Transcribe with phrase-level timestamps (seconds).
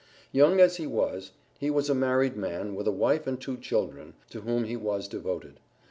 [0.31, 1.29] Young as he was,
[1.59, 5.07] he was a married man, with a wife and two children, to whom he was
[5.07, 5.59] devoted.